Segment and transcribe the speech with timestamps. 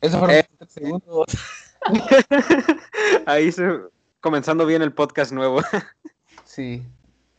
[0.00, 1.26] Eso fueron eh, segundos.
[3.26, 3.68] Ahí se,
[4.20, 5.60] comenzando bien el podcast nuevo.
[6.44, 6.86] sí.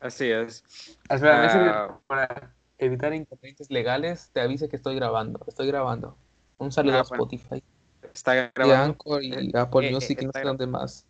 [0.01, 0.63] Así es.
[1.09, 5.39] Espera, uh, para evitar inconvenientes legales, te avise que estoy grabando.
[5.47, 6.17] Estoy grabando.
[6.57, 7.63] Un saludo ah, a Spotify.
[8.13, 8.67] Está grabando.
[8.67, 11.05] Y Anchor y eh, Apple eh, Music y no sé más.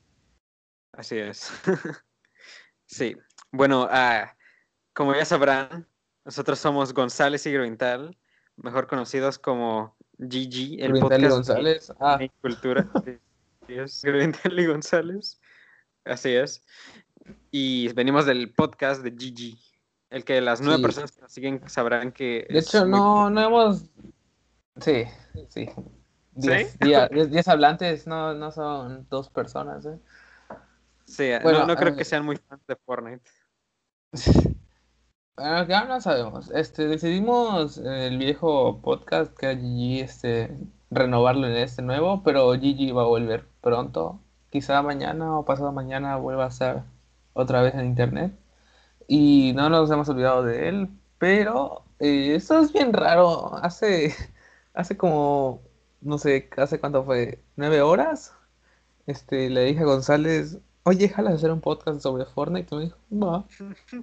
[0.91, 1.51] Así es.
[2.85, 3.15] sí.
[3.51, 4.27] Bueno, uh,
[4.93, 5.87] como ya sabrán,
[6.25, 8.17] nosotros somos González y Grointal,
[8.57, 11.93] mejor conocidos como GG, el podcast y González.
[11.99, 12.19] Ah.
[12.41, 12.87] Cultura.
[13.67, 15.39] y González.
[16.05, 16.63] Así es.
[17.51, 19.57] Y venimos del podcast de GG.
[20.09, 22.45] El que las nueve personas que nos siguen sabrrán que.
[22.49, 23.85] De hecho, no, no hemos.
[24.79, 25.05] Sí,
[25.47, 25.69] sí.
[26.33, 29.97] Diez, hablantes no, no son dos personas, ¿eh?
[31.05, 33.29] Sí, bueno, no, creo que sean muy fans de Fortnite.
[35.35, 36.51] Bueno, ya no sabemos.
[36.51, 40.57] Este, decidimos el viejo podcast que GG este,
[40.89, 44.19] renovarlo en este nuevo, pero GG va a volver pronto.
[44.49, 46.83] Quizá mañana o pasado mañana vuelva a estar
[47.33, 48.33] otra vez en internet.
[49.07, 53.55] Y no nos hemos olvidado de él, pero eh, esto es bien raro.
[53.63, 54.13] Hace,
[54.73, 55.61] hace como,
[56.01, 58.33] no sé, hace cuánto fue, nueve horas.
[59.07, 62.73] Este, le dije a González, oye, déjala hacer un podcast sobre Fortnite.
[62.73, 63.45] Y me dijo, va.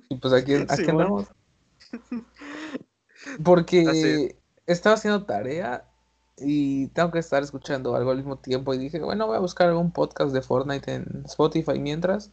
[0.08, 1.26] Y pues aquí, aquí andamos.
[3.42, 5.84] Porque estaba haciendo tarea
[6.36, 8.74] y tengo que estar escuchando algo al mismo tiempo.
[8.74, 12.32] Y dije, bueno, voy a buscar algún podcast de Fortnite en Spotify mientras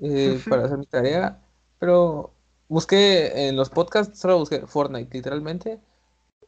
[0.00, 1.42] eh, para hacer mi tarea.
[1.78, 2.32] Pero
[2.68, 5.80] busqué en los podcasts, solo busqué Fortnite literalmente.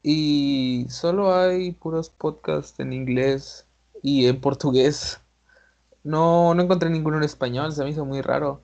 [0.03, 3.67] Y solo hay puros podcasts en inglés
[4.03, 5.21] y en portugués.
[6.05, 8.61] No, no encontré ninguno en español, se me hizo muy raro.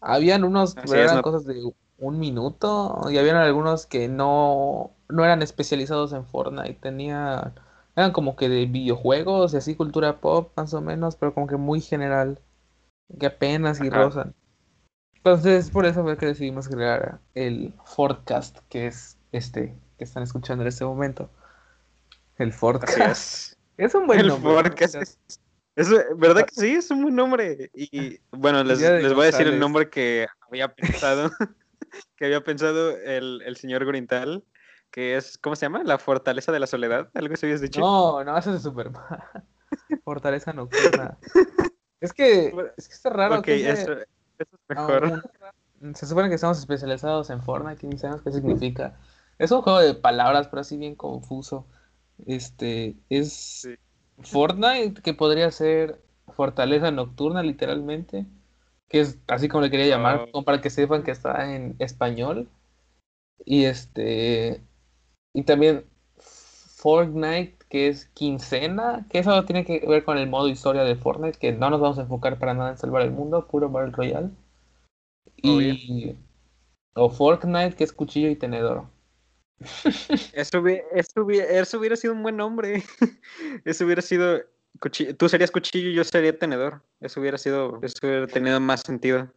[0.00, 1.60] Habían unos que eran cosas de
[1.98, 7.54] un minuto y habían algunos que no, no eran especializados en Fortnite, tenían,
[7.96, 11.56] eran como que de videojuegos y así cultura pop más o menos, pero como que
[11.56, 12.38] muy general,
[13.18, 14.34] que apenas y rozan.
[15.16, 20.62] Entonces, por eso fue que decidimos crear el Forecast, que es este que están escuchando
[20.62, 21.30] en este momento.
[22.36, 23.54] El Forecast.
[23.76, 23.92] Es.
[23.92, 24.70] un buen nombre.
[25.76, 26.74] Es, ¿Verdad que sí?
[26.74, 27.70] Es un buen nombre.
[27.74, 28.80] Y bueno, les,
[29.14, 31.30] voy a decir el nombre que había pensado,
[32.16, 34.44] que había pensado el, el señor Grintal,
[34.90, 35.82] que es, ¿cómo se llama?
[35.82, 37.80] La Fortaleza de la Soledad, algo se habías dicho.
[37.80, 38.92] No, no, eso es súper
[40.04, 41.18] Fortaleza nocturna.
[42.00, 43.42] es que, es que está raro.
[43.42, 44.02] que eso, eso,
[44.38, 45.24] es mejor.
[45.94, 48.96] se supone que estamos especializados en Fortnite ni sabemos qué significa.
[49.40, 51.66] Es un juego de palabras, pero así bien confuso.
[52.26, 53.68] Este, es...
[54.22, 58.26] Fortnite, que podría ser Fortaleza Nocturna, literalmente,
[58.88, 62.48] que es así como le quería llamar, como para que sepan que está en español.
[63.44, 64.60] Y este,
[65.32, 65.84] y también
[66.16, 71.38] Fortnite, que es quincena, que eso tiene que ver con el modo historia de Fortnite,
[71.38, 74.30] que no nos vamos a enfocar para nada en salvar el mundo, puro Battle Royale.
[75.36, 76.14] Y,
[76.94, 78.84] o Fortnite, que es cuchillo y tenedor.
[80.32, 82.82] Eso hubiera, sido un buen nombre.
[83.64, 84.42] Eso hubiera sido.
[85.16, 86.82] Tú serías cuchillo y yo sería tenedor.
[87.00, 87.78] Eso hubiera sido.
[87.82, 89.32] Eso hubiera tenido más sentido.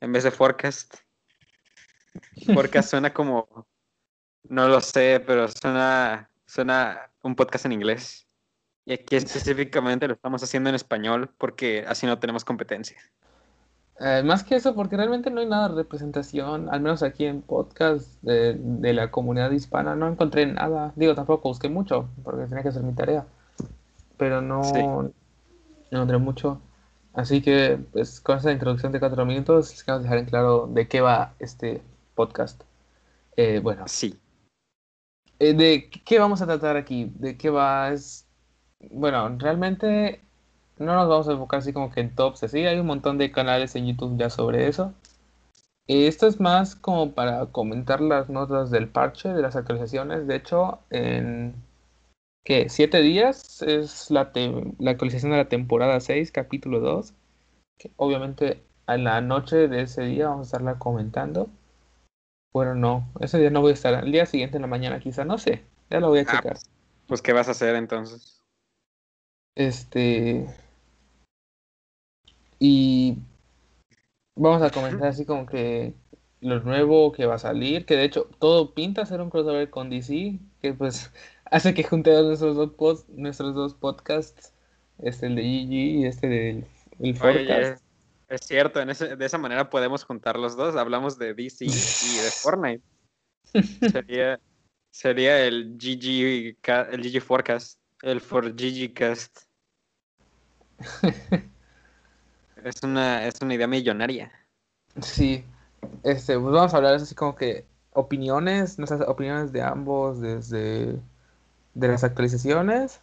[0.00, 0.96] En vez de forecast.
[2.52, 3.66] Forecast suena como.
[4.44, 6.30] No lo sé, pero suena.
[6.46, 8.26] Suena un podcast en inglés.
[8.86, 12.98] Y aquí específicamente lo estamos haciendo en español porque así no tenemos competencia.
[14.00, 17.42] Eh, más que eso, porque realmente no hay nada de representación, al menos aquí en
[17.42, 20.92] podcast de, la comunidad hispana, no encontré nada.
[20.96, 23.24] Digo, tampoco busqué mucho, porque tenía que hacer mi tarea.
[24.16, 25.12] Pero no, no
[25.90, 26.60] encontré mucho.
[27.14, 30.88] Así que, pues, con esta introducción de cuatro minutos, les quiero dejar en claro de
[30.88, 31.80] qué va este
[32.14, 32.62] podcast.
[33.36, 33.84] Eh, bueno.
[33.86, 34.18] Sí.
[35.38, 37.12] Eh, ¿De qué vamos a tratar aquí?
[37.16, 37.92] ¿De qué va?
[37.92, 38.26] Es,
[38.90, 40.20] bueno, realmente
[40.78, 43.30] no nos vamos a enfocar así como que en tops, así hay un montón de
[43.30, 44.92] canales en YouTube ya sobre eso.
[45.86, 50.26] Esto es más como para comentar las notas del parche, de las actualizaciones.
[50.26, 51.54] De hecho, en
[52.42, 52.68] ¿qué?
[52.70, 54.32] Siete días es la,
[54.78, 57.12] la actualización de la temporada 6, capítulo 2.
[57.78, 61.50] Que obviamente a la noche de ese día vamos a estarla comentando.
[62.52, 64.04] Bueno, no, ese día no voy a estar.
[64.04, 65.64] El día siguiente en la mañana quizá, no sé.
[65.90, 66.56] Ya lo voy a ah, checar.
[67.06, 68.42] pues, ¿qué vas a hacer entonces?
[69.54, 70.46] Este,
[72.66, 73.18] y
[74.36, 75.92] vamos a comentar así como que
[76.40, 79.68] lo nuevo que va a salir, que de hecho todo pinta a ser un crossover
[79.68, 81.12] con DC, que pues
[81.44, 84.54] hace que junte nuestros dos, post, nuestros dos podcasts,
[85.02, 86.66] este el de GG y este del
[87.00, 87.82] el podcast.
[88.30, 91.68] es cierto, en ese, de esa manera podemos juntar los dos, hablamos de DC y
[91.68, 92.82] de Fortnite.
[93.92, 94.40] sería,
[94.90, 96.56] sería el GG,
[96.92, 97.78] el GG Forecast.
[98.00, 98.54] El for
[98.94, 99.42] Cast.
[102.64, 104.32] es una, es una idea millonaria.
[105.00, 105.44] Sí.
[106.02, 110.98] Este, pues vamos a hablar así como que opiniones, nuestras opiniones de ambos desde
[111.74, 113.00] de las actualizaciones.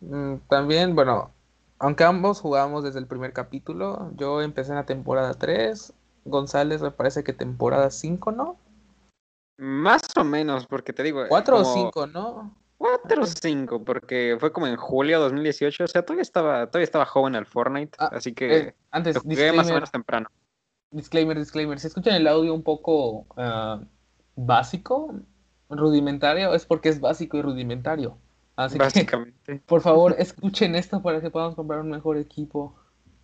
[0.00, 1.30] Mm, también, bueno,
[1.78, 5.92] aunque ambos jugamos desde el primer capítulo, yo empecé en la temporada 3,
[6.24, 8.56] González me parece que temporada 5, ¿no?
[9.58, 11.22] Más o menos, porque te digo.
[11.28, 12.54] 4 o 5, ¿no?
[13.02, 16.84] 4 o 5, porque fue como en julio de 2018, o sea, todavía estaba, todavía
[16.84, 20.28] estaba joven al Fortnite, ah, así que eh, antes, lo jugué más o menos temprano.
[20.90, 23.84] Disclaimer, disclaimer, si escuchan el audio un poco uh,
[24.36, 25.14] básico,
[25.68, 28.18] rudimentario, es porque es básico y rudimentario.
[28.56, 29.38] Así Básicamente.
[29.44, 32.76] Que, por favor, escuchen esto para que podamos comprar un mejor equipo,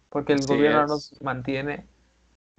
[0.08, 1.86] porque el gobierno nos mantiene.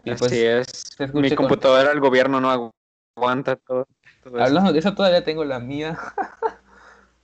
[0.04, 1.14] Y Así pues, es.
[1.14, 2.72] Mi computadora, el gobierno no
[3.16, 3.88] aguanta todo.
[4.26, 5.98] Hablando de eso, todavía tengo la mía.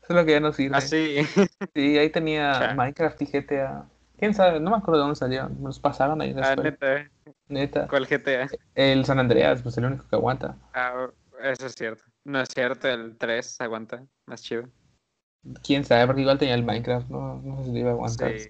[0.08, 0.76] Solo que ya no sirve.
[0.76, 1.18] Ah, sí.
[1.74, 3.86] Sí, ahí tenía Minecraft y GTA.
[4.18, 4.60] ¿Quién sabe?
[4.60, 5.62] No me acuerdo de dónde salieron.
[5.62, 6.58] Nos pasaron ahí después.
[6.58, 7.12] Ah, neta.
[7.48, 7.88] Neta.
[7.88, 8.48] ¿Cuál GTA?
[8.76, 10.58] El San Andreas, pues el único que aguanta.
[10.74, 11.10] Ah,
[11.42, 12.04] eso es cierto.
[12.24, 14.06] No es cierto, el 3 aguanta.
[14.26, 14.70] Más chido.
[15.62, 18.40] Quién sabe, porque igual tenía el Minecraft, no, no sé si iba a aguantar.
[18.40, 18.50] Sí.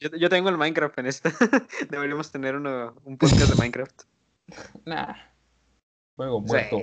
[0.00, 1.30] Yo, yo, tengo el Minecraft en esta.
[1.90, 4.02] Deberíamos tener uno, un podcast de Minecraft.
[4.84, 5.14] nah.
[6.16, 6.82] Juego muerto.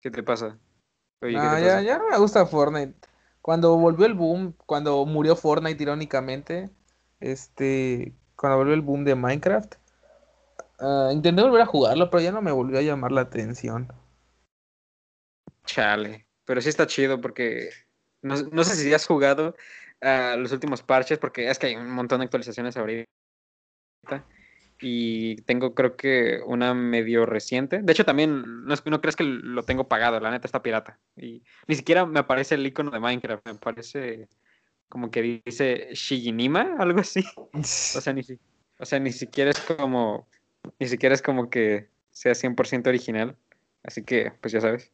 [0.00, 0.58] ¿Qué te pasa?
[1.22, 2.94] Oye, Ya, ya no me gusta Fortnite.
[3.40, 6.70] Cuando volvió el boom, cuando murió Fortnite irónicamente,
[7.20, 9.74] este, cuando volvió el boom de Minecraft,
[10.80, 13.92] uh, intenté volver a jugarlo, pero ya no me volvió a llamar la atención.
[15.64, 17.70] Chale, pero sí está chido porque
[18.22, 19.54] no, no sé si has jugado
[20.00, 23.06] a los últimos parches, porque es que hay un montón de actualizaciones ahorita
[24.80, 27.80] y tengo creo que una medio reciente.
[27.82, 30.98] De hecho, también no, no crees que lo tengo pagado, la neta está pirata.
[31.16, 34.28] Y ni siquiera me aparece el icono de Minecraft, me parece
[34.88, 37.24] como que dice Shiginima, algo así.
[37.54, 37.62] O
[38.00, 38.22] sea, ni,
[38.78, 40.28] o sea, ni siquiera es como,
[40.78, 43.36] ni siquiera es como que sea 100% original.
[43.82, 44.92] Así que, pues ya sabes.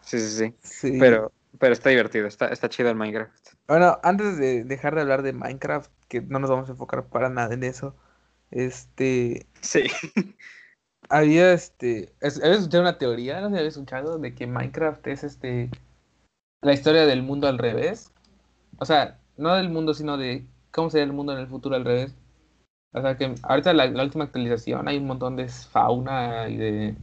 [0.00, 0.54] Sí, sí, sí.
[0.62, 0.96] sí.
[0.98, 3.54] Pero, pero está divertido, está, está chido el Minecraft.
[3.66, 7.28] Bueno, antes de dejar de hablar de Minecraft, que no nos vamos a enfocar para
[7.28, 7.94] nada en eso.
[8.50, 9.46] Este.
[9.60, 9.84] Sí.
[11.08, 12.14] Había este.
[12.20, 13.40] ¿Habías escuchado una teoría?
[13.40, 15.70] No sé si habías escuchado de que Minecraft es este.
[16.62, 18.12] La historia del mundo al revés.
[18.78, 21.84] O sea, no del mundo, sino de cómo sería el mundo en el futuro al
[21.84, 22.14] revés.
[22.92, 26.96] O sea que ahorita la, la última actualización hay un montón de fauna y de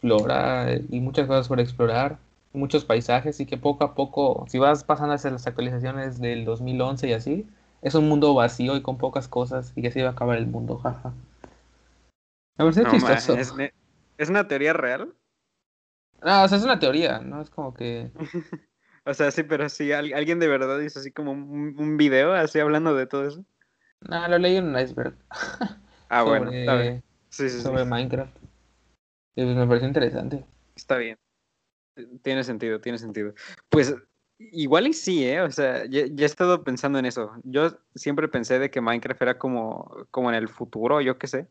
[0.00, 2.18] flora y muchas cosas por explorar
[2.52, 7.08] muchos paisajes y que poco a poco, si vas pasando hacia las actualizaciones del 2011
[7.08, 7.46] y así,
[7.82, 10.46] es un mundo vacío y con pocas cosas y que se va a acabar el
[10.46, 11.12] mundo, jaja.
[12.56, 12.74] A ver,
[13.38, 13.52] ¿es,
[14.18, 15.12] ¿Es una teoría real?
[16.24, 17.42] No, o sea, es una teoría, ¿no?
[17.42, 18.10] Es como que...
[19.04, 22.60] o sea, sí, pero si alguien de verdad hizo así como un, un video así
[22.60, 23.44] hablando de todo eso.
[24.00, 25.16] No, lo leí en un iceberg.
[26.08, 27.02] ah, bueno, está bien.
[27.30, 28.36] Sí, sí, sobre Minecraft.
[29.34, 30.44] Y pues me pareció interesante.
[30.76, 31.18] Está bien.
[32.22, 33.34] Tiene sentido, tiene sentido.
[33.68, 33.94] Pues
[34.52, 35.40] igual y sí, ¿eh?
[35.42, 37.32] O sea, ya, he estado pensando en eso.
[37.44, 41.48] Yo siempre pensé de que Minecraft era como, como en el futuro, yo qué sé.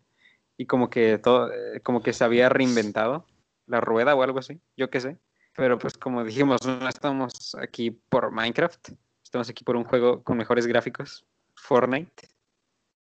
[0.57, 3.25] Y como que todo, eh, como que se había reinventado
[3.67, 5.17] la rueda o algo así, yo qué sé.
[5.55, 8.89] Pero pues como dijimos, no estamos aquí por Minecraft,
[9.23, 11.25] estamos aquí por un juego con mejores gráficos.
[11.55, 12.27] Fortnite.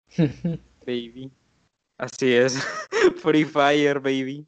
[0.86, 1.32] baby.
[1.98, 2.58] Así es.
[3.22, 4.48] Free Fire, baby.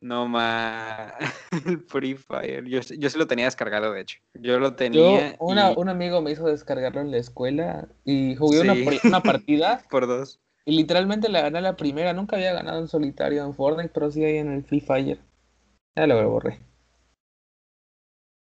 [0.00, 1.14] No más.
[1.66, 2.64] El Free Fire.
[2.66, 4.18] Yo, yo sí lo tenía descargado, de hecho.
[4.34, 5.36] Yo lo tenía.
[5.38, 8.74] Un amigo me hizo descargarlo en la escuela y jugué una,
[9.04, 9.82] una, partida.
[9.90, 10.40] Por dos.
[10.64, 12.12] Y literalmente la gané la primera.
[12.12, 15.18] Nunca había ganado en solitario en Fortnite, pero sí ahí en el Free Fire.
[15.94, 16.60] Ya lo borré.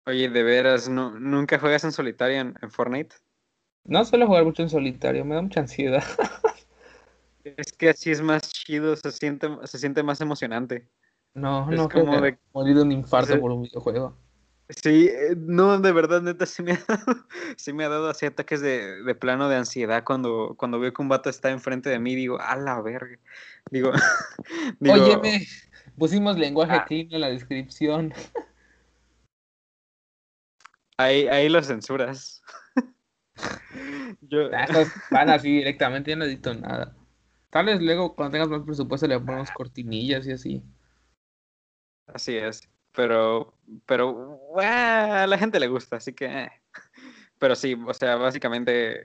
[0.06, 3.16] Oye, de veras, ¿no, ¿nunca juegas en solitario en, en Fortnite?
[3.86, 6.04] No suelo jugar mucho en solitario, me da mucha ansiedad.
[7.44, 10.88] es que así es más chido, se siente, se siente más emocionante.
[11.34, 14.16] No, no como creo de morir de un infarto por un videojuego.
[14.70, 17.26] Sí, eh, no, de verdad, neta, sí me ha dado,
[17.58, 21.02] sí me ha dado así ataques de, de, plano de ansiedad cuando, cuando veo que
[21.02, 23.18] un vato está enfrente de mí, digo, a la verga.
[23.72, 23.92] Digo,
[24.80, 25.48] digo Óyeme,
[25.98, 28.14] pusimos lenguaje ah, clean en la descripción.
[30.98, 32.44] Ahí, ahí lo censuras.
[34.22, 34.50] Yo...
[34.54, 34.68] Ah,
[35.10, 36.96] van así directamente, yo no edito nada.
[37.50, 40.64] Tal vez luego, cuando tengas más presupuesto, le ponemos cortinillas y así.
[42.14, 42.62] Así es.
[42.94, 43.54] Pero,
[43.86, 46.26] pero a la gente le gusta, así que.
[46.26, 46.52] Eh.
[47.38, 49.04] Pero sí, o sea, básicamente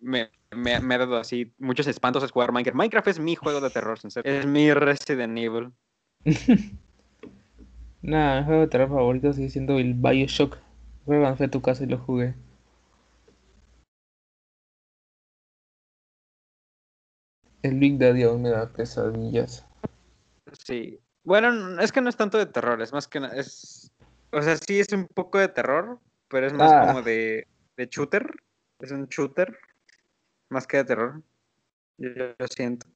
[0.00, 2.76] me, me, ha dado así muchos espantos a jugar Minecraft.
[2.76, 5.72] Minecraft es mi juego de terror, Es mi Resident Evil.
[8.02, 10.58] Nada, mi juego de terror favorito sigue siendo el Bioshock.
[11.06, 12.34] Fue cuando fui a tu casa y lo jugué.
[17.62, 19.66] El Big Daddy aún me da pesadillas.
[20.52, 21.00] Sí.
[21.24, 23.90] Bueno, es que no es tanto de terror, es más que es.
[24.30, 26.86] O sea, sí es un poco de terror, pero es más Ah.
[26.86, 28.30] como de, de shooter.
[28.80, 29.58] Es un shooter.
[30.50, 31.22] Más que de terror.
[31.96, 32.86] Yo, yo lo siento.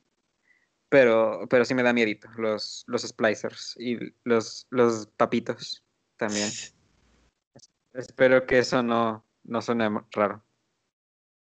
[0.90, 2.28] Pero, pero sí me da miedito.
[2.36, 5.82] Los, los splicers y los, los papitos
[6.16, 6.48] también.
[7.94, 10.42] Espero que eso no, no suene raro.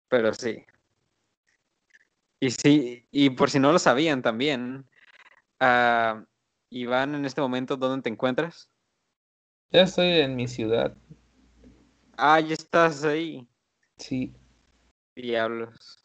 [0.08, 0.64] Pero sí.
[2.40, 4.86] Y sí, y por si no lo sabían también,
[5.60, 6.24] ah,
[6.70, 8.70] Iván, en este momento, ¿dónde te encuentras?
[9.70, 10.96] Ya estoy en mi ciudad.
[12.16, 13.46] Ah, ya estás ahí.
[13.96, 14.32] Sí.
[15.16, 16.02] Diablos.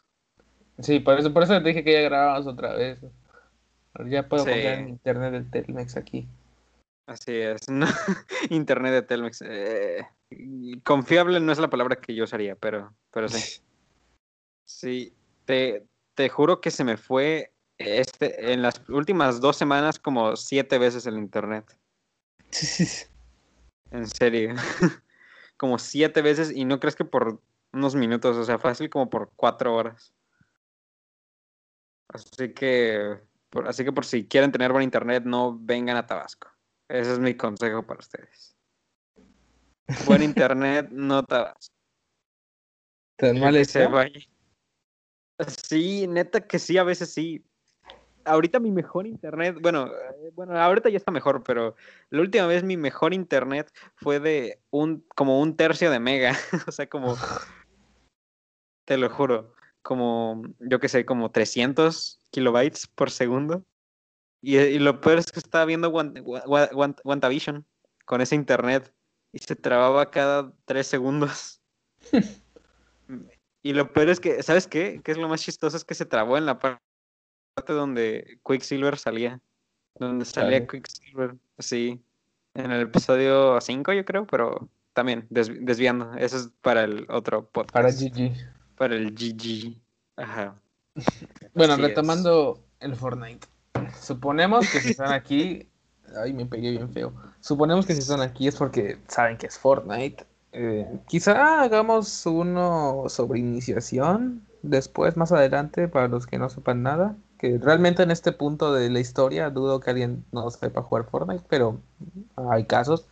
[0.80, 3.00] Sí, por eso, por eso te dije que ya grabamos otra vez.
[4.08, 4.50] Ya puedo Sí.
[4.52, 6.28] confiar en internet del Telmex aquí.
[7.08, 7.62] Así es.
[7.70, 7.86] ¿no?
[8.50, 9.42] Internet de Telmex.
[9.46, 10.06] eh,
[10.84, 13.62] confiable no es la palabra que yo usaría, pero, pero sí.
[14.68, 15.14] Sí,
[15.46, 20.78] te, te juro que se me fue este, en las últimas dos semanas como siete
[20.78, 21.66] veces el internet.
[23.92, 24.56] En serio.
[25.58, 27.40] como siete veces y no crees que por
[27.72, 30.14] unos minutos, o sea, fácil como por cuatro horas.
[32.10, 36.50] Así que, por, así que por si quieren tener buen internet, no vengan a Tabasco.
[36.90, 38.56] Ese es mi consejo para ustedes.
[40.06, 41.74] Buen internet, no Tabasco.
[43.18, 43.66] ¿Tan mal.
[45.68, 47.46] Sí, neta que sí, a veces sí.
[48.26, 51.76] Ahorita mi mejor internet, bueno, eh, bueno, ahorita ya está mejor, pero
[52.10, 56.36] la última vez mi mejor internet fue de un, como un tercio de mega,
[56.68, 57.16] o sea, como,
[58.86, 63.64] te lo juro, como, yo qué sé, como 300 kilobytes por segundo.
[64.42, 67.66] Y, y lo peor es que estaba viendo Wan- Wa- Wan- WandaVision
[68.06, 68.94] con ese internet
[69.32, 71.62] y se trababa cada tres segundos.
[73.62, 75.02] Y lo peor es que, ¿sabes qué?
[75.04, 75.76] ¿Qué es lo más chistoso?
[75.76, 76.80] Es que se trabó en la par-
[77.56, 79.40] parte donde Quicksilver salía.
[79.98, 80.68] Donde salía.
[80.68, 82.02] Quicksilver, sí.
[82.54, 86.14] En el episodio 5, yo creo, pero también desvi- desviando.
[86.16, 87.74] Eso es para el otro podcast.
[87.74, 88.34] Para GG.
[88.78, 89.78] Para el GG.
[90.18, 90.56] Ajá.
[91.54, 91.88] Bueno, Así es.
[91.90, 93.48] retomando el Fortnite.
[94.02, 95.68] Suponemos que si están aquí.
[96.22, 97.14] Ay, me pegué bien feo.
[97.40, 100.26] Suponemos que si están aquí es porque saben que es Fortnite.
[100.52, 107.16] Eh, quizá hagamos uno sobre iniciación después, más adelante, para los que no sepan nada.
[107.46, 111.46] Que realmente en este punto de la historia dudo que alguien no sepa jugar Fortnite,
[111.48, 111.80] pero
[112.36, 113.08] hay casos.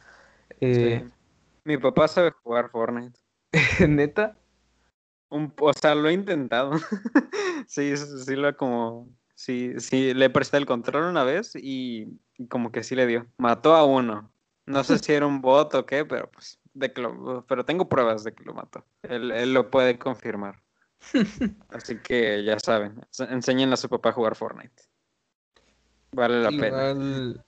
[0.59, 1.11] Eh, Sí.
[1.65, 3.19] Mi papá sabe jugar Fortnite.
[3.87, 4.35] Neta,
[5.29, 6.71] Un, o sea, lo he intentado.
[7.67, 9.07] sí, sí, lo como.
[9.35, 13.27] Sí, sí, le presté el control una vez y, y como que sí le dio.
[13.37, 14.31] Mató a uno.
[14.65, 17.87] No sé si era un bot o qué, pero pues, de que lo- pero tengo
[17.87, 18.83] pruebas de que lo mató.
[19.03, 20.59] Él, él lo puede confirmar.
[21.69, 24.83] Así que ya saben, ense- enséñenle a su papá a jugar Fortnite.
[26.11, 27.43] Vale la pena.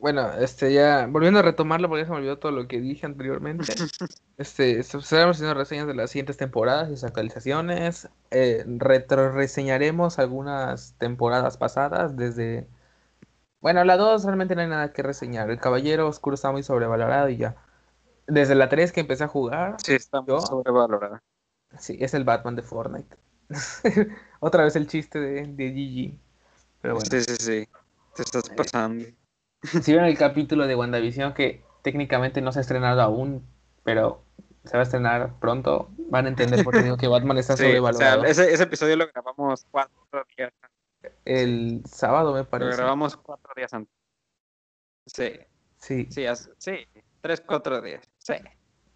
[0.00, 3.06] Bueno, este ya, volviendo a retomarlo porque ya se me olvidó todo lo que dije
[3.06, 3.72] anteriormente.
[4.38, 8.08] Este, estaremos haciendo reseñas de las siguientes temporadas y sus actualizaciones.
[8.30, 12.68] Eh, retroreseñaremos algunas temporadas pasadas desde...
[13.60, 15.50] Bueno, la 2 realmente no hay nada que reseñar.
[15.50, 17.56] El Caballero Oscuro está muy sobrevalorado y ya.
[18.28, 20.40] Desde la 3 que empecé a jugar, Sí, está muy ¿Yo?
[20.40, 21.20] sobrevalorada.
[21.78, 23.16] Sí, es el Batman de Fortnite.
[24.40, 26.18] Otra vez el chiste de, de GG.
[26.80, 27.08] Pero bueno.
[27.10, 27.68] Sí, sí, sí.
[28.14, 29.04] Te estás pasando.
[29.82, 33.44] Si vieron el capítulo de WandaVision que técnicamente no se ha estrenado aún,
[33.82, 34.22] pero
[34.64, 37.64] se va a estrenar pronto, van a entender por qué digo que Batman está Sí,
[37.64, 38.24] o sea, sobrevalorado.
[38.24, 40.52] ese, ese episodio lo grabamos cuatro días
[41.24, 42.76] El sábado me Lo parece.
[42.76, 43.92] grabamos cuatro días antes.
[45.06, 45.32] Sí,
[45.78, 46.06] Sí.
[46.10, 46.24] sí,
[46.58, 46.72] sí,
[47.20, 48.04] tres, cuatro días.
[48.18, 48.34] Sí.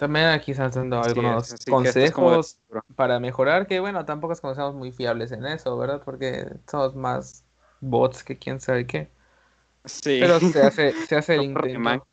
[0.03, 2.59] También aquí están dando algunos que es como consejos
[2.97, 6.03] para mejorar, que bueno, tampoco es como seamos muy fiables en eso, ¿verdad?
[6.05, 7.45] Porque somos más
[7.81, 9.09] bots que quién sabe qué.
[9.85, 10.21] Sí.
[10.21, 12.05] Pero se hace, se hace el intento.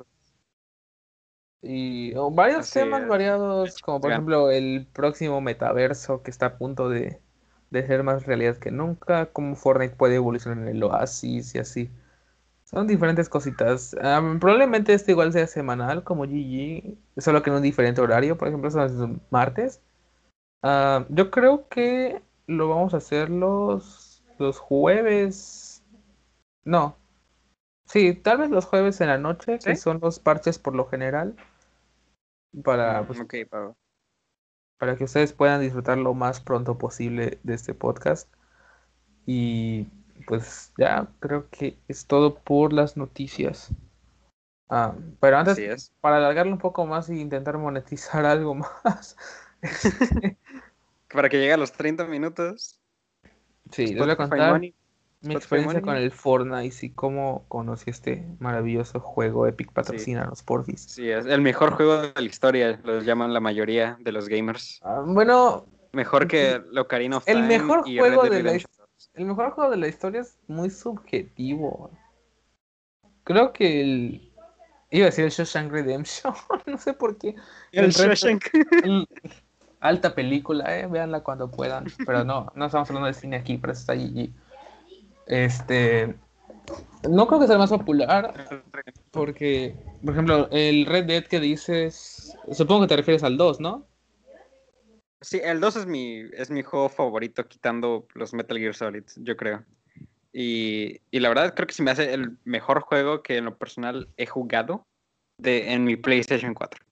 [1.61, 3.07] Y varios Así temas es.
[3.07, 7.21] variados, como por ejemplo el próximo metaverso que está a punto de,
[7.71, 11.91] de ser más realidad que nunca, cómo Fortnite puede evolucionar en el Oasis y así.
[12.69, 13.95] Son diferentes cositas.
[13.99, 18.47] Am, probablemente este igual sea semanal como GG, solo que en un diferente horario, por
[18.47, 19.81] ejemplo, son los martes.
[20.61, 25.83] Ah, yo creo que lo vamos a hacer los, los jueves.
[26.63, 26.95] No.
[27.85, 31.35] Sí, tal vez los jueves en la noche, que son los parches por lo general.
[32.63, 33.77] Para, Mm, pues, ok, Pablo.
[34.77, 38.31] para que ustedes puedan disfrutar lo más pronto posible de este podcast.
[39.25, 39.87] Y
[40.29, 43.71] pues ya creo que es todo por las noticias.
[44.69, 45.91] Ah, pero antes, es.
[46.01, 49.17] para alargarlo un poco más y intentar monetizar algo más.
[51.11, 52.79] Para que llegue a los 30 minutos.
[53.71, 54.75] sí, les voy a contar Money.
[55.21, 59.47] mi experiencia con el Fortnite y cómo conocí este maravilloso juego.
[59.47, 60.81] Epic patrocínanos, porfis.
[60.81, 64.79] Sí, es el mejor juego de la historia, lo llaman la mayoría de los gamers.
[64.83, 68.65] Ah, bueno, Mejor que Locarino of El Time mejor y juego Red de la 2.
[69.13, 71.91] El mejor juego de la historia es muy subjetivo.
[73.23, 74.31] Creo que el.
[74.91, 76.33] Iba a decir el Shawshank Redemption,
[76.65, 77.35] no sé por qué.
[77.71, 78.45] El El Shawshank.
[78.83, 79.07] El-
[79.81, 81.85] Alta película, eh, véanla cuando puedan.
[82.05, 84.29] Pero no, no estamos hablando de cine aquí, pero está GG.
[85.27, 86.15] Este.
[87.09, 88.33] No creo que sea el más popular,
[89.11, 92.37] porque, por ejemplo, el Red Dead que dices.
[92.51, 93.85] Supongo que te refieres al 2, ¿no?
[95.21, 99.35] Sí, el 2 es mi, es mi juego favorito, quitando los Metal Gear Solid, yo
[99.35, 99.65] creo.
[100.31, 103.57] Y, y la verdad creo que se me hace el mejor juego que en lo
[103.57, 104.85] personal he jugado
[105.37, 106.85] de, en mi PlayStation 4.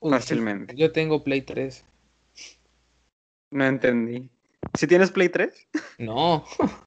[0.00, 0.76] Uy, sí, Fácilmente.
[0.76, 1.84] yo tengo Play 3.
[3.50, 4.30] No entendí.
[4.74, 5.68] ¿Si tienes Play 3?
[5.98, 6.44] No.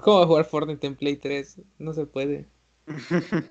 [0.00, 1.60] ¿Cómo va a jugar Fortnite en Play 3?
[1.78, 2.46] No se puede.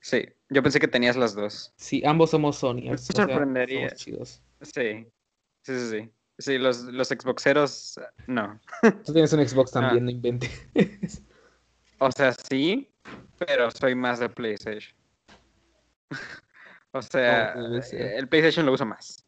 [0.00, 1.72] sí, yo pensé que tenías las dos.
[1.76, 3.88] Sí, ambos somos o sea, sorprendería.
[3.88, 4.42] somos chidos.
[4.62, 5.06] Sí,
[5.62, 6.12] sí, sí, sí.
[6.40, 7.98] Sí, los, los Xboxeros,
[8.28, 8.60] no.
[9.04, 9.80] Tú tienes un Xbox Ah.
[9.80, 10.50] también, no inventes.
[12.00, 12.88] O sea, sí,
[13.38, 14.94] pero soy más de PlayStation.
[16.92, 18.00] o sea, debe ser.
[18.18, 19.24] el PlayStation lo uso más.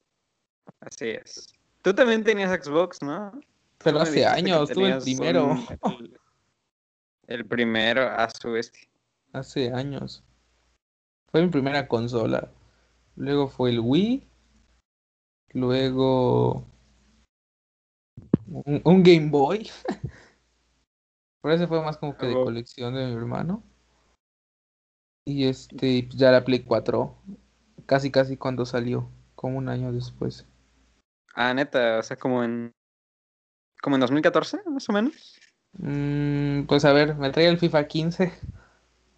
[0.79, 1.53] Así es.
[1.83, 3.33] Tú también tenías Xbox, ¿no?
[3.33, 3.41] Tú
[3.85, 5.47] Pero hace años, tuve el primero.
[5.47, 5.67] un-
[5.99, 6.21] el,
[7.27, 8.57] el primero a su.
[9.33, 10.23] Hace años.
[11.33, 12.53] Fue mi primera consola.
[13.17, 14.30] Luego fue el Wii.
[15.53, 16.65] Luego.
[18.47, 19.69] Un, un Game Boy.
[21.43, 23.63] Pero ese fue más como que de colección de mi hermano.
[25.25, 27.15] Y este, ya la Play 4.
[27.87, 29.11] Casi, casi cuando salió.
[29.35, 30.47] Como un año después.
[31.35, 32.75] Ah, neta, o sea, como en.
[33.81, 35.41] Como en 2014, más o menos.
[35.79, 38.33] Mm, pues a ver, me trae el FIFA 15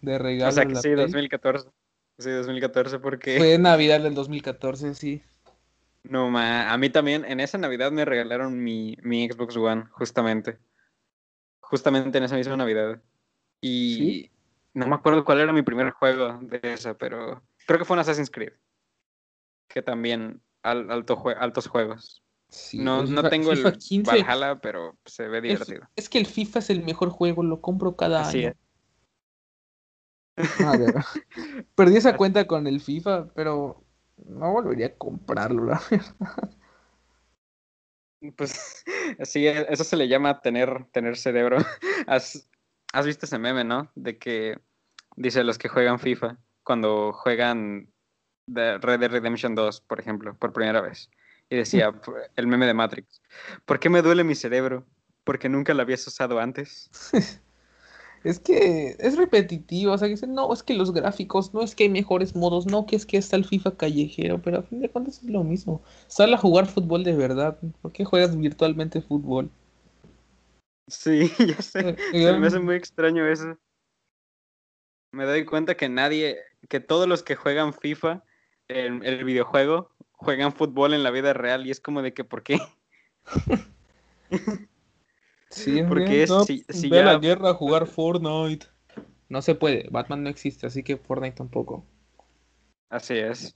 [0.01, 0.49] de regalo.
[0.49, 1.05] O sea que sí, Play.
[1.05, 1.69] 2014.
[2.19, 3.37] Sí, 2014, porque.
[3.37, 5.23] Fue Navidad del 2014, sí.
[6.03, 10.59] No, ma, a mí también, en esa Navidad me regalaron mi, mi Xbox One, justamente.
[11.61, 13.01] Justamente en esa misma Navidad.
[13.61, 14.31] Y ¿Sí?
[14.73, 18.01] no me acuerdo cuál era mi primer juego de esa, pero creo que fue un
[18.01, 18.51] Assassin's Creed.
[19.69, 22.21] Que también, al- alto jue- altos juegos.
[22.49, 25.87] Sí, No, el no tengo FIFA el 15 Valhalla, pero se ve divertido.
[25.95, 28.49] es que el FIFA es el mejor juego, lo compro cada Así año.
[28.49, 28.55] es.
[30.65, 30.93] A ver,
[31.75, 33.82] Perdí esa cuenta con el FIFA, pero
[34.25, 36.51] no volvería a comprarlo, la verdad.
[38.35, 38.83] Pues
[39.23, 41.57] sí, e- eso se le llama tener, tener cerebro.
[42.07, 42.47] ¿Has,
[42.93, 43.91] has visto ese meme, no?
[43.95, 44.59] De que
[45.15, 47.91] dice los que juegan FIFA, cuando juegan
[48.47, 51.09] de Red Dead Redemption 2, por ejemplo, por primera vez.
[51.49, 51.93] Y decía
[52.35, 53.21] el meme de Matrix.
[53.65, 54.85] ¿Por qué me duele mi cerebro?
[55.23, 56.89] Porque nunca lo habías usado antes.
[58.23, 61.75] Es que es repetitivo, o sea, que dicen, no, es que los gráficos, no es
[61.75, 64.79] que hay mejores modos, no, que es que está el FIFA callejero, pero a fin
[64.79, 65.81] de cuentas es lo mismo.
[66.07, 69.51] Sal a jugar fútbol de verdad, ¿por qué juegas virtualmente fútbol?
[70.87, 71.97] Sí, ya sé.
[72.13, 73.57] Eh, Se me hace muy extraño eso.
[75.11, 76.37] Me doy cuenta que nadie,
[76.69, 78.23] que todos los que juegan FIFA
[78.69, 82.41] en el videojuego juegan fútbol en la vida real y es como de que, ¿por
[82.41, 82.57] qué?
[85.53, 88.67] Sí, Porque bien, es- no, si- si ve a la ya- guerra a jugar Fortnite.
[89.29, 91.85] No se puede, Batman no existe, así que Fortnite tampoco.
[92.89, 93.55] Así es.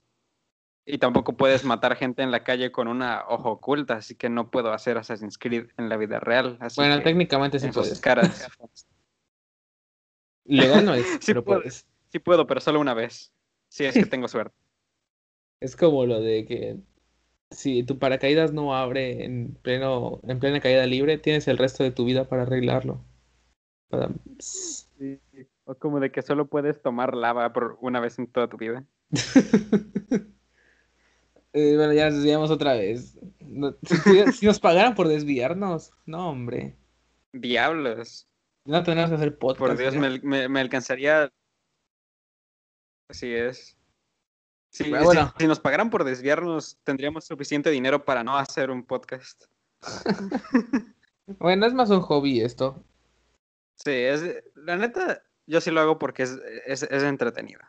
[0.86, 4.50] Y tampoco puedes matar gente en la calle con una ojo oculta, así que no
[4.50, 6.58] puedo hacer Assassin's Creed en la vida real.
[6.62, 8.00] Así Bueno, que técnicamente sí puedes.
[8.00, 8.48] caras.
[10.46, 11.62] Legal no es, Sí pero puedes.
[11.62, 11.88] puedes.
[12.10, 13.34] Sí puedo, pero solo una vez.
[13.70, 14.56] Si es que tengo suerte.
[15.60, 16.78] Es como lo de que
[17.52, 21.92] si tu paracaídas no abre en pleno, en plena caída libre, tienes el resto de
[21.92, 23.04] tu vida para arreglarlo.
[23.90, 25.20] Para- Sí,
[25.66, 28.84] O como de que solo puedes tomar lava por una vez en toda tu vida.
[31.54, 33.18] Eh, bueno, ya nos desviamos otra vez.
[33.40, 33.76] No-
[34.34, 36.76] si, nos pagaran por desviarnos, no, hombre.
[37.34, 38.28] Diablos.
[38.66, 39.60] No tenemos que hacer podcast.
[39.60, 41.32] Por Dios, me- me alcanzaría.
[43.10, 43.76] Así es.
[44.70, 44.92] Sí,
[45.40, 49.46] si- nos pagaran por desviarnos, tendríamos suficiente dinero para no hacer un podcast.
[51.40, 52.82] Bueno, es más un hobby esto.
[53.76, 54.24] Sí, es,
[54.56, 57.60] la neta, yo sí lo hago porque es, es, es entretenido.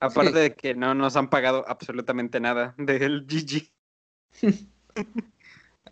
[0.00, 0.38] Aparte Sí.
[0.38, 3.72] de que no nos han pagado absolutamente nada del GG.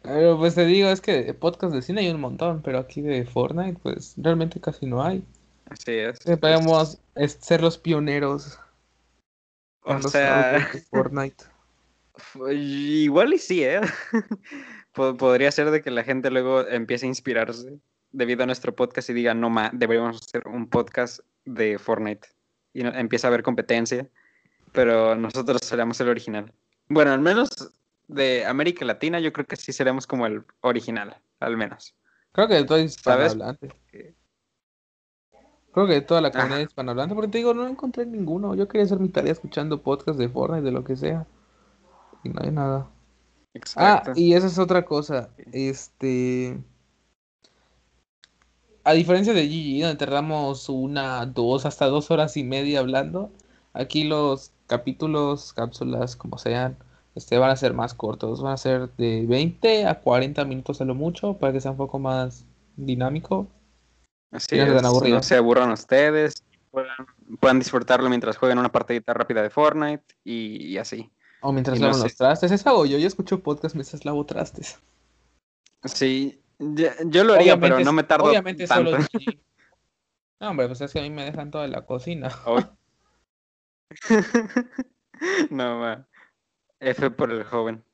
[0.03, 3.25] Pero pues te digo, es que podcast de cine hay un montón, pero aquí de
[3.25, 5.25] Fortnite, pues realmente casi no hay.
[5.71, 6.19] Así es.
[6.39, 6.99] Podemos
[7.41, 8.59] ser los pioneros.
[9.85, 11.45] O sea, Fortnite.
[12.51, 13.81] Igual y sí, ¿eh?
[14.93, 17.79] Podría ser de que la gente luego empiece a inspirarse
[18.13, 22.29] debido a nuestro podcast y diga, no, ma, deberíamos hacer un podcast de Fortnite.
[22.73, 24.09] Y empieza a haber competencia,
[24.73, 26.53] pero nosotros seremos el original.
[26.89, 27.51] Bueno, al menos
[28.09, 31.95] de América Latina, yo creo que sí seremos como el original, al menos.
[32.33, 33.69] Creo que todo hispanohablante.
[35.75, 38.55] Creo que de toda la comunidad hispanohablante, porque te digo, no encontré ninguno.
[38.55, 41.27] Yo quería hacer mi tarea escuchando podcast de Fortnite, de lo que sea.
[42.23, 42.89] Y no hay nada.
[43.75, 45.31] Ah, y esa es otra cosa.
[45.53, 46.57] Este.
[48.85, 53.33] A diferencia de GG, donde tardamos una, dos, hasta dos horas y media hablando,
[53.73, 56.77] aquí los capítulos, cápsulas, como sean,
[57.17, 58.43] este, van a ser más cortos.
[58.43, 61.79] Van a ser de 20 a 40 minutos a lo mucho, para que sea un
[61.79, 63.49] poco más dinámico.
[64.35, 66.45] Así no, no se aburran ustedes,
[67.41, 71.11] puedan, disfrutarlo mientras jueguen una partidita rápida de Fortnite y así.
[71.47, 72.51] O mientras lavan los trastes.
[72.51, 72.97] Eso hago yo.
[72.97, 74.79] Yo escucho podcast mientras lavo trastes.
[75.85, 78.93] Sí, yo, lo haría, pero no me tardo obviamente tanto.
[78.93, 79.07] Solo
[80.41, 82.31] no, hombre, pues es que a mí me dejan toda la cocina.
[85.51, 86.09] no, ma.
[86.81, 87.85] F por el joven.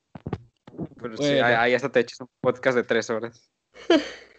[1.03, 3.51] Pero sí, ahí hasta te echas un podcast de tres horas.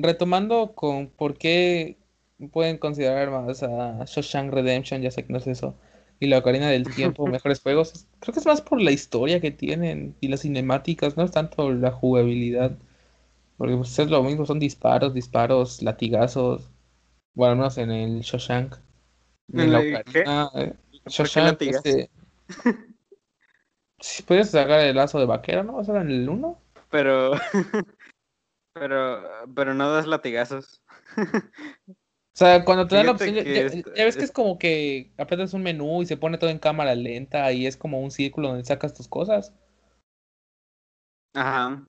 [0.00, 1.96] Retomando con por qué
[2.52, 5.74] pueden considerar más a Shawshank Redemption, ya sé que no es eso
[6.20, 8.06] y la Ocarina del Tiempo, mejores juegos.
[8.20, 11.72] Creo que es más por la historia que tienen y las cinemáticas, no es tanto
[11.72, 12.76] la jugabilidad.
[13.56, 16.70] Porque pues, es lo mismo, son disparos, disparos, latigazos.
[17.34, 18.76] Bueno, al menos en el Shoshank.
[19.52, 20.50] En la Ocarina.
[20.54, 20.74] Eh,
[21.06, 22.10] Shoshank, este...
[24.00, 25.72] Si puedes sacar el lazo de vaquero, ¿no?
[25.72, 26.56] ¿Vas a en el 1?
[26.88, 27.32] Pero.
[28.78, 29.22] pero.
[29.54, 30.82] Pero no das latigazos.
[31.86, 35.64] O sea, cuando te dan la opción, ya, ves que es como que aprietas un
[35.64, 38.94] menú y se pone todo en cámara lenta y es como un círculo donde sacas
[38.94, 39.52] tus cosas.
[41.34, 41.84] Ajá.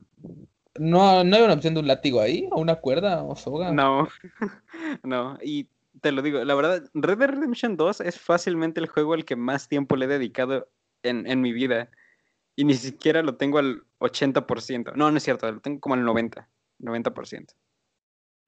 [0.80, 3.72] No, no hay una opción de un látigo ahí, o una cuerda, o soga.
[3.72, 4.08] No,
[5.04, 5.68] no, y
[6.02, 9.36] te lo digo, la verdad, Red Dead Redemption 2 es fácilmente el juego al que
[9.36, 10.68] más tiempo le he dedicado
[11.04, 11.92] en, en mi vida.
[12.56, 14.94] Y ni siquiera lo tengo al 80%.
[14.96, 16.48] No, no es cierto, lo tengo como al 90%.
[16.80, 17.54] 90%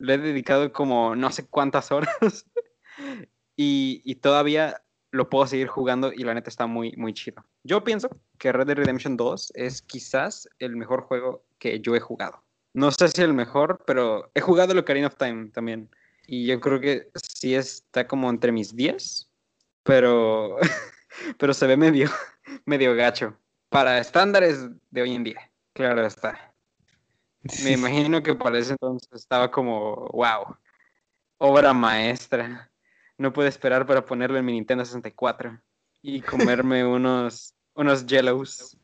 [0.02, 2.46] le he dedicado como no sé cuántas horas
[3.56, 7.44] y, todavía lo puedo seguir jugando y la neta está muy, muy chido.
[7.64, 12.00] Yo pienso que Red Dead Redemption 2 es quizás el mejor juego que yo he
[12.00, 12.44] jugado.
[12.74, 15.90] No sé si el mejor, pero he jugado el Ocarina of Time también.
[16.26, 19.30] Y yo creo que sí está como entre mis 10,
[19.84, 20.58] pero,
[21.38, 22.10] pero se ve medio,
[22.66, 23.38] medio gacho.
[23.70, 26.51] Para estándares de hoy en día, claro está.
[27.64, 30.58] Me imagino que para ese entonces estaba como, wow,
[31.38, 32.72] obra maestra.
[33.18, 35.60] No puedo esperar para ponerlo en mi Nintendo 64
[36.02, 38.78] y comerme unos, unos Jellos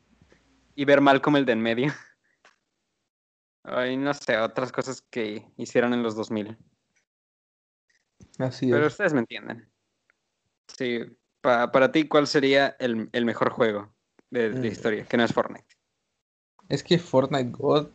[0.74, 1.92] y ver mal como el de en medio.
[3.62, 6.56] Ay, no sé, otras cosas que hicieron en los 2000.
[8.38, 9.70] Así Pero ustedes me entienden.
[10.66, 11.00] Sí,
[11.40, 13.94] para ti, ¿cuál sería el, mejor juego
[14.30, 14.72] de, de, mm.
[14.72, 15.04] historia?
[15.04, 15.66] Que no es Fortnite.
[16.68, 17.88] Es que Fortnite God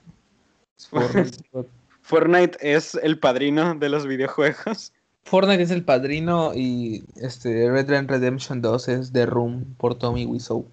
[2.02, 2.58] Fortnite.
[2.60, 4.92] es el padrino de los videojuegos.
[5.24, 10.26] Fortnite es el padrino y este Red Dead Redemption 2 es The Room por Tommy
[10.26, 10.68] Wiseau.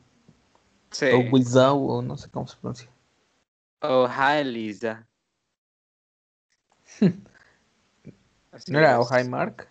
[0.91, 1.07] Sí.
[1.07, 2.89] O Wiseau, o no sé cómo se pronuncia.
[3.83, 5.07] Oh, hi Lisa.
[8.69, 9.69] ¿No era Oh, hi Mark?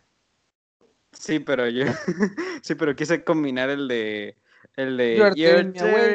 [1.12, 1.86] Sí, pero yo.
[2.62, 4.36] sí, pero quise combinar el de.
[4.76, 5.18] El de.
[5.36, 5.66] You're,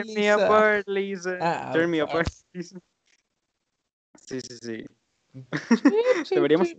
[0.07, 1.39] me apart, Lisa.
[1.41, 2.81] Ah, turn me apart, Lisa.
[4.27, 4.85] Sí, sí, sí.
[6.35, 6.69] Deberíamos...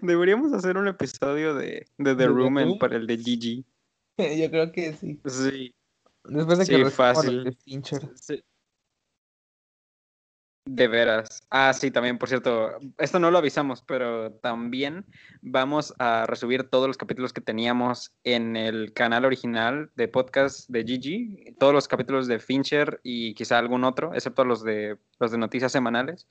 [0.00, 3.64] Deberíamos hacer un episodio de, de The Room para el de Gigi.
[4.18, 5.20] Yo creo que sí.
[5.26, 5.74] Sí.
[6.24, 7.44] Después de que sí, fácil.
[7.44, 8.10] De Fincher.
[8.14, 8.42] Sí.
[10.66, 11.46] De veras.
[11.48, 15.04] Ah, sí, también, por cierto, esto no lo avisamos, pero también
[15.40, 20.82] vamos a resubir todos los capítulos que teníamos en el canal original de podcast de
[20.82, 25.38] Gigi, todos los capítulos de Fincher y quizá algún otro, excepto los de los de
[25.38, 26.26] noticias semanales,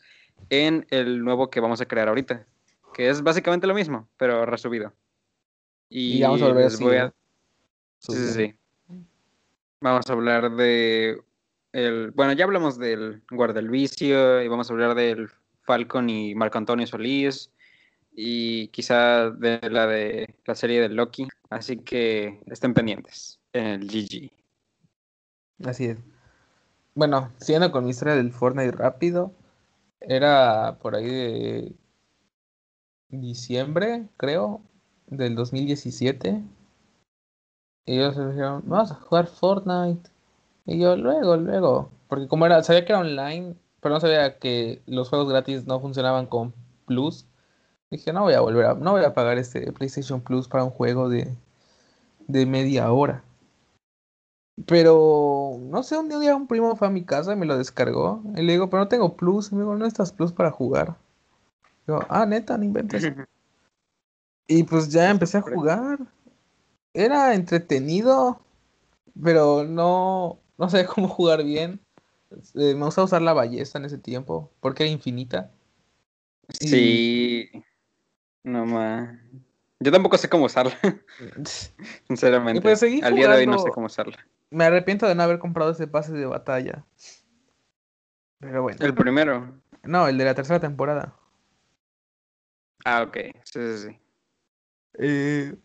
[0.50, 2.46] en el nuevo que vamos a crear ahorita,
[2.94, 4.92] que es básicamente lo mismo, pero resubido.
[5.88, 7.14] Y, vamos a volver voy a...
[8.00, 8.56] Sí, sí, sí.
[9.80, 11.22] Vamos a hablar de
[12.14, 15.30] bueno, ya hablamos del Guardalvicio y vamos a hablar del
[15.64, 17.52] Falcon y Marco Antonio Solís
[18.14, 21.28] y quizá de la de la serie de Loki.
[21.50, 24.32] Así que estén pendientes en el GG.
[25.68, 25.98] Así es.
[26.94, 29.34] Bueno, siguiendo con mi historia del Fortnite rápido,
[30.00, 31.76] era por ahí de
[33.10, 34.62] diciembre, creo,
[35.08, 36.42] del 2017.
[37.86, 40.15] Y ellos dijeron, vamos a jugar Fortnite.
[40.66, 41.92] Y yo, luego, luego.
[42.08, 45.80] Porque como era, sabía que era online, pero no sabía que los juegos gratis no
[45.80, 46.54] funcionaban con
[46.86, 47.26] Plus.
[47.92, 50.72] Dije, no voy a volver a, no voy a pagar este PlayStation Plus para un
[50.72, 51.28] juego de,
[52.28, 53.24] de media hora.
[54.66, 58.24] Pero, no sé, un día un primo fue a mi casa y me lo descargó.
[58.36, 59.52] Y le digo, pero no tengo Plus.
[59.52, 60.96] Y me digo, no estás Plus para jugar.
[61.88, 63.04] Yo, ah, neta, no inventes.
[64.48, 66.00] y pues ya empecé a jugar.
[66.94, 68.40] Era entretenido,
[69.22, 71.82] pero no, no sé cómo jugar bien.
[72.56, 75.52] Eh, me gusta usar la ballesta en ese tiempo, porque era infinita.
[76.60, 77.50] Sí.
[78.44, 79.18] No más.
[79.80, 80.78] Yo tampoco sé cómo usarla.
[82.08, 82.62] Sinceramente.
[82.62, 84.18] Pues Al día de hoy no sé cómo usarla.
[84.50, 86.86] Me arrepiento de no haber comprado ese pase de batalla.
[88.40, 88.78] Pero bueno.
[88.86, 89.60] ¿El primero?
[89.84, 91.16] No, el de la tercera temporada.
[92.86, 93.18] Ah, ok.
[93.44, 94.00] Sí, sí, sí.
[95.00, 95.56] Eh,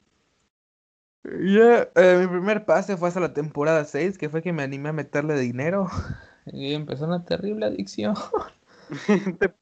[1.25, 4.91] ya, eh, mi primer pase fue hasta la temporada 6, que fue que me animé
[4.91, 5.89] a meterle dinero.
[6.53, 8.15] Y empezó una terrible adicción.
[9.39, 9.55] te,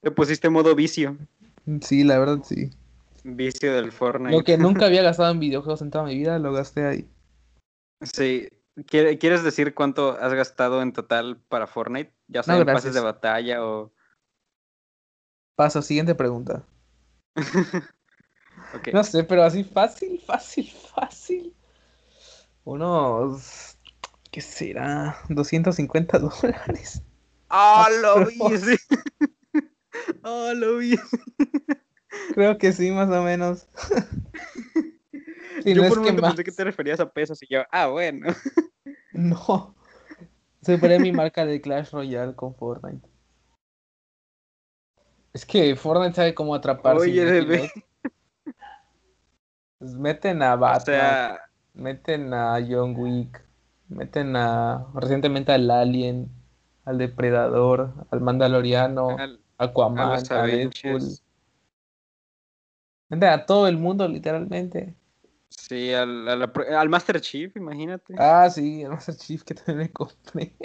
[0.00, 1.16] te pusiste modo vicio.
[1.80, 2.70] Sí, la verdad sí.
[3.22, 4.36] Vicio del Fortnite.
[4.36, 7.08] Lo que nunca había gastado en videojuegos en toda mi vida, lo gasté ahí.
[8.02, 8.48] Sí.
[8.86, 12.12] ¿Quieres decir cuánto has gastado en total para Fortnite?
[12.26, 13.92] Ya sea No, en pases de batalla o...
[15.54, 16.64] Paso, siguiente pregunta.
[18.92, 21.54] No sé, pero así fácil, fácil, fácil.
[22.64, 23.76] Unos,
[24.30, 25.18] ¿qué será?
[25.28, 27.02] 250 dólares.
[27.48, 28.76] ¡Ah, lo Pero- vi!
[30.22, 30.96] ¡Ah, lo vi!
[32.34, 33.66] Creo que sí, más o menos.
[35.62, 36.30] Sí, Yo no por es un que momento más.
[36.32, 38.26] pensé que te referías a pesos y yo, ah, bueno.
[39.12, 39.74] No.
[40.66, 43.08] Superé mi marca de Clash Royale con Fortnite.
[45.32, 47.70] Es que Fortnite sabe cómo atrapar Oye, bebé.
[49.84, 51.40] Pues meten a O Batman, sea,
[51.74, 53.44] meten a John Wick,
[53.90, 56.30] meten a recientemente al Alien,
[56.86, 61.02] al Depredador, al Mandaloriano, al- a a Aquaman, los a Deadpool.
[63.10, 64.94] Meten a todo el mundo, literalmente.
[65.50, 68.14] Sí, al, a la pro- al Master Chief, imagínate.
[68.16, 70.56] Ah, sí, el Master Chief que también me compré.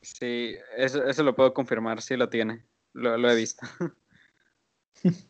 [0.00, 2.64] Sí, eso, eso lo puedo confirmar, sí lo tiene.
[2.92, 3.66] Lo, lo he visto.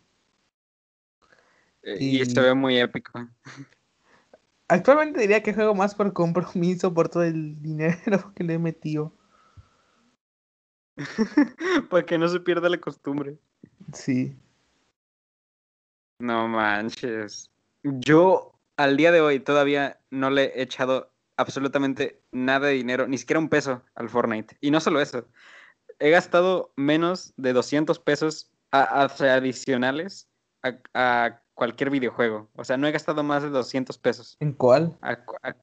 [1.82, 2.22] Eh, y...
[2.22, 3.28] Y- se ve muy épico.
[4.68, 9.12] Actualmente diría que juego más por compromiso, por todo el dinero que le he metido.
[11.90, 13.38] Para que no se pierda la costumbre.
[13.92, 14.36] Sí.
[16.20, 17.50] No manches.
[17.82, 23.16] Yo al día de hoy todavía no le he echado absolutamente nada de dinero, ni
[23.18, 24.56] siquiera un peso al Fortnite.
[24.60, 25.26] Y no solo eso,
[25.98, 30.28] he gastado menos de 200 pesos a- a- adicionales
[30.62, 32.48] a, a cualquier videojuego.
[32.56, 34.34] O sea, no he gastado más de 200 pesos.
[34.40, 34.96] ¿En cuál?
[35.02, 35.54] A cu- a-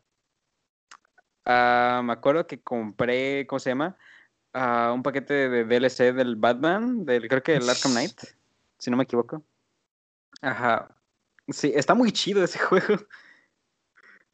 [1.45, 3.97] ah, me acuerdo que compré, ¿cómo se llama?
[4.53, 8.19] Ah, un paquete de DLC del Batman, del, creo que el Arkham Knight,
[8.77, 9.43] si no me equivoco.
[10.43, 10.95] Ajá.
[11.47, 12.97] Sí, está muy chido ese juego.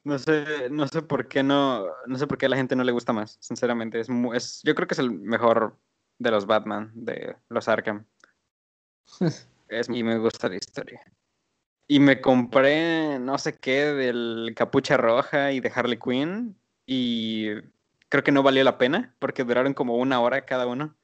[0.04, 2.84] No sé, no sé por qué no, no sé por qué a la gente no
[2.84, 4.02] le gusta más, sinceramente.
[4.02, 5.78] Es, es, yo creo que es el mejor
[6.20, 8.06] de los Batman, de los Arkham.
[9.70, 11.02] Es- y me gusta la historia.
[11.88, 16.56] Y me compré no sé qué del Capucha Roja y de Harley Quinn.
[16.86, 17.50] Y
[18.10, 20.96] creo que no valió la pena porque duraron como una hora cada uno.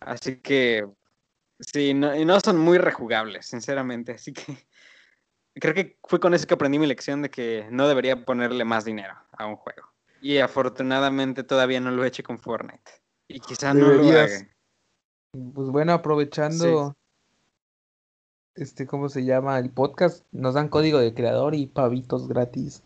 [0.00, 0.86] Así que
[1.60, 4.12] sí, no, y no son muy rejugables, sinceramente.
[4.12, 4.66] Así que
[5.54, 8.84] creo que fue con eso que aprendí mi lección de que no debería ponerle más
[8.84, 9.88] dinero a un juego.
[10.20, 12.92] Y afortunadamente todavía no lo he hecho con Fortnite.
[13.28, 14.48] Y quizá no lo haga.
[15.32, 16.94] Pues bueno, aprovechando
[18.54, 19.58] este, ¿cómo se llama?
[19.58, 22.82] El podcast, nos dan código de creador y pavitos gratis.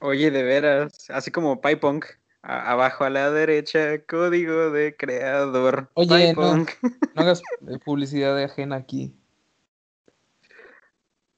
[0.00, 2.04] Oye, de veras, así como PyPunk,
[2.42, 5.90] a- abajo a la derecha, código de creador.
[5.94, 6.64] Oye, no.
[7.14, 9.14] No hagas eh, publicidad de ajena aquí.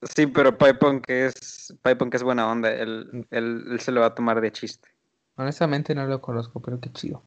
[0.02, 4.14] Sí, pero PyPunk es, PyPunk es buena onda, él, él, él se lo va a
[4.14, 4.88] tomar de chiste.
[5.36, 7.22] Honestamente no lo conozco, pero qué chido.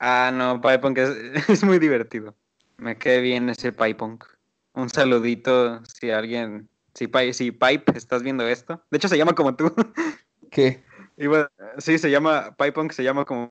[0.00, 1.10] Ah, no, PyPunk es,
[1.48, 2.34] es muy divertido.
[2.78, 4.24] Me quedé bien ese PyPunk.
[4.74, 8.82] Un saludito si alguien, si, si Pipe estás viendo esto.
[8.90, 9.74] De hecho se llama como tú.
[10.50, 10.84] ¿Qué?
[11.78, 13.50] Sí, se llama PyPunk, se llama como,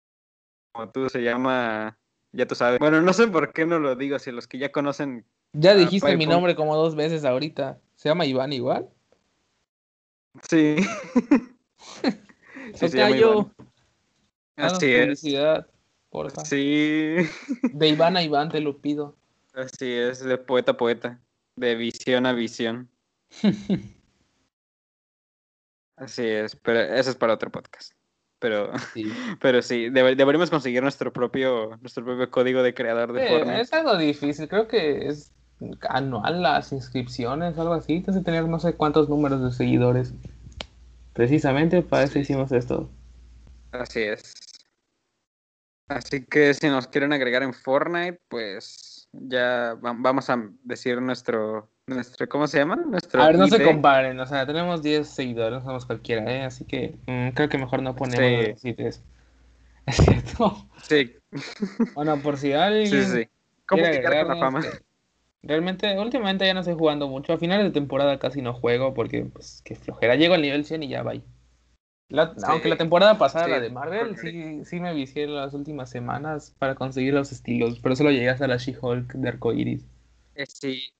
[0.71, 1.97] como tú, se llama,
[2.31, 2.79] ya tú sabes.
[2.79, 5.75] Bueno, no sé por qué no lo digo, si los que ya conocen Ya Ah,
[5.75, 7.79] dijiste mi nombre como dos veces ahorita.
[7.95, 8.89] ¿Se llama Iván igual?
[10.47, 10.75] Sí.
[12.73, 13.53] Sí, Iván.
[14.57, 15.74] haznos Así es.
[16.15, 16.45] Porfa.
[16.45, 17.15] Sí.
[17.73, 19.15] De Iván a Iván te lo pido.
[19.53, 21.19] Así es, de poeta a poeta,
[21.55, 22.89] de visión a visión.
[25.97, 27.93] Así es, pero eso es para otro podcast.
[28.39, 29.05] Pero sí,
[29.41, 33.61] pero sí deberíamos conseguir nuestro propio, nuestro propio código de creador de Fortnite.
[33.61, 35.31] Es algo difícil, creo que es
[35.87, 37.93] anual las inscripciones, algo así.
[37.93, 40.13] Entonces tener no sé cuántos números de seguidores.
[41.13, 42.89] Precisamente para eso hicimos esto.
[43.71, 44.44] Así es.
[45.87, 52.27] Así que si nos quieren agregar en Fortnite, pues ya vamos a decir nuestro, nuestro
[52.27, 52.75] ¿cómo se llama?
[52.75, 56.43] Nuestro a ver, no se comparen, o sea, tenemos 10 seguidores, no somos cualquiera, ¿eh?
[56.43, 58.75] Así que mm, creo que mejor no ponemos sí.
[59.85, 60.67] ¿Es cierto?
[60.83, 61.15] Sí.
[61.93, 62.87] Bueno, por si alguien...
[62.87, 63.29] Sí, sí.
[63.67, 64.61] ¿Cómo con la fama?
[65.43, 67.33] Realmente, últimamente ya no estoy jugando mucho.
[67.33, 70.15] A finales de temporada casi no juego porque, pues, qué flojera.
[70.15, 71.03] Llego al nivel 100 y ya
[72.47, 76.75] Aunque la temporada pasada, la de Marvel, sí, sí me vicié las últimas semanas para
[76.75, 79.85] conseguir los estilos, pero solo llegué hasta la She-Hulk de arcoiris.
[80.35, 80.93] Eh, sí,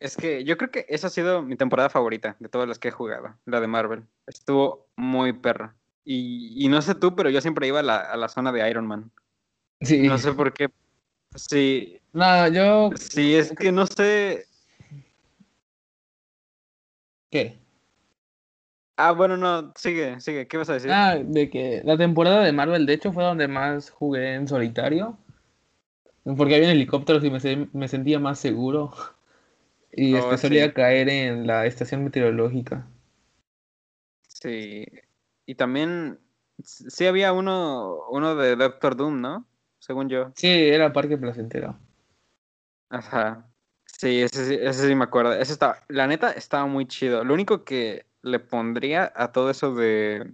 [0.00, 2.88] es que yo creo que esa ha sido mi temporada favorita de todas las que
[2.88, 4.04] he jugado, la de Marvel.
[4.26, 5.74] Estuvo muy perra.
[6.08, 8.86] Y, no sé tú, pero yo siempre iba a la, a la zona de Iron
[8.86, 9.10] Man.
[9.80, 10.06] Sí.
[10.06, 10.68] No sé por qué.
[11.34, 12.00] Sí.
[12.12, 12.90] No, yo.
[12.96, 14.46] Sí, es que no sé.
[17.30, 17.58] ¿Qué?
[18.96, 20.90] Ah, bueno, no, sigue, sigue, ¿qué vas a decir?
[20.90, 25.18] Ah, de que la temporada de Marvel, de hecho, fue donde más jugué en solitario.
[26.36, 28.92] Porque había helicópteros y me, me sentía más seguro.
[29.98, 32.86] Y oh, este, solía caer en la estación meteorológica.
[34.28, 34.84] Sí.
[35.46, 36.20] Y también,
[36.62, 39.46] sí había uno, uno de Doctor Doom, ¿no?
[39.78, 40.32] Según yo.
[40.34, 41.78] Sí, era Parque Placentero.
[42.90, 43.46] Ajá.
[43.86, 45.32] Sí, ese, ese sí me acuerdo.
[45.32, 47.24] Ese estaba, la neta estaba muy chido.
[47.24, 50.32] Lo único que le pondría a todo eso de,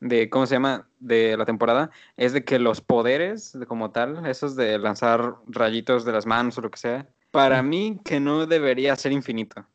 [0.00, 0.88] de, ¿cómo se llama?
[0.98, 6.04] De la temporada, es de que los poderes, de como tal, esos de lanzar rayitos
[6.04, 9.66] de las manos o lo que sea, para mí que no debería ser infinito.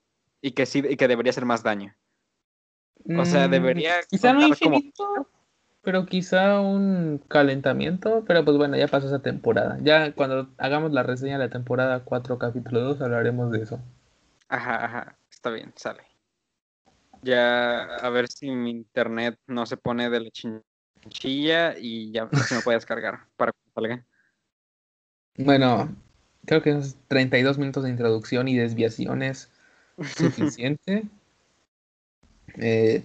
[0.42, 1.96] Y que sí, y que debería ser más daño.
[3.18, 3.94] O sea, mm, debería.
[4.10, 5.28] Quizá no infinito,
[5.82, 8.24] pero quizá un calentamiento.
[8.28, 9.78] Pero pues bueno, ya pasó esa temporada.
[9.82, 13.80] Ya cuando hagamos la reseña de la temporada 4, capítulo 2, hablaremos de eso.
[14.50, 15.18] Ajá, ajá.
[15.32, 16.15] Está bien, sale.
[17.26, 22.54] Ya a ver si mi internet no se pone de la chinchilla y ya se
[22.54, 24.06] me puede descargar para que salga.
[25.36, 25.90] Bueno,
[26.46, 29.50] creo que es 32 minutos de introducción y desviaciones
[30.18, 31.06] suficiente.
[32.60, 33.04] Eh,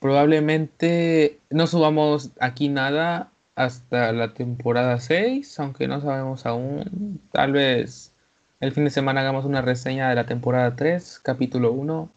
[0.00, 7.20] probablemente no subamos aquí nada hasta la temporada 6, aunque no sabemos aún.
[7.30, 8.10] Tal vez
[8.60, 12.10] el fin de semana hagamos una reseña de la temporada 3, capítulo 1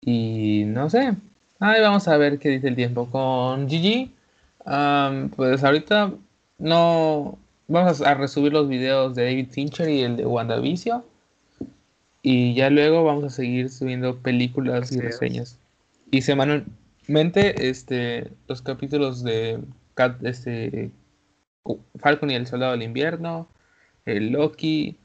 [0.00, 1.14] y no sé.
[1.60, 3.10] Ahí vamos a ver qué dice el tiempo.
[3.10, 4.12] Con Gigi,
[5.36, 6.12] pues ahorita
[6.58, 7.38] no.
[7.66, 11.02] Vamos a resubir los videos de David Fincher y el de WandaVision.
[12.22, 15.58] Y ya luego vamos a seguir subiendo películas y reseñas.
[16.10, 19.60] Y semanalmente, este, los capítulos de
[20.22, 20.90] este,
[21.96, 23.48] Falcon y el Soldado del Invierno,
[24.06, 24.96] el Loki,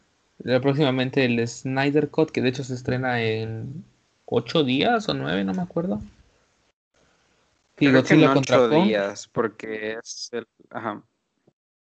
[0.43, 3.83] próximamente el Snyder Cut, que de hecho se estrena en
[4.25, 6.01] ocho días o nueve, no me acuerdo.
[7.79, 10.47] Godzilla contra ocho días, porque es el...
[10.69, 11.03] Ajá.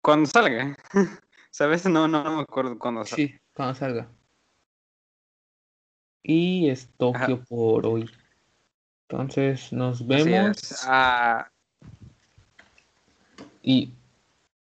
[0.01, 0.77] Cuando salga.
[1.51, 1.87] ¿Sabes?
[1.87, 3.17] No, no, no me acuerdo cuándo salga.
[3.17, 4.09] Sí, cuando salga.
[6.23, 8.11] Y es Tokio por hoy.
[9.09, 10.85] Entonces, nos vemos.
[10.87, 11.49] Ah.
[13.63, 13.93] Y,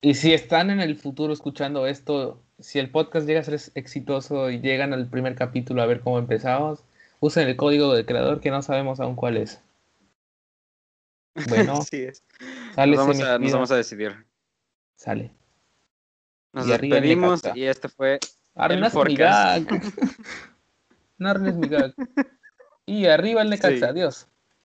[0.02, 4.50] y si están en el futuro escuchando esto, si el podcast llega a ser exitoso
[4.50, 6.84] y llegan al primer capítulo a ver cómo empezamos,
[7.20, 9.62] usen el código del creador que no sabemos aún cuál es.
[11.48, 12.24] Bueno, es.
[12.76, 14.26] nos, vamos a, nos, vamos a, decidir.
[14.96, 15.32] Sale.
[16.54, 18.20] Nos y despedimos y este fue.
[18.56, 19.68] Arruinaste mi gag.
[21.18, 21.94] no arruines mi gag.
[22.86, 24.28] Y arriba el Necaxa, adiós.